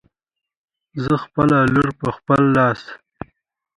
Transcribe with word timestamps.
زه 1.03 1.13
خپله 1.23 1.57
لور 1.73 1.89
په 1.99 2.07
خپل 2.17 2.41
لاس 2.55 2.81